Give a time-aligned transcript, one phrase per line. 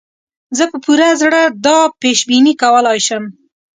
[0.57, 3.23] زه په پوره زړه دا پېش بیني کولای شم.